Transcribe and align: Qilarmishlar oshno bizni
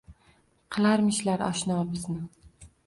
Qilarmishlar 0.77 1.45
oshno 1.51 1.81
bizni 1.93 2.21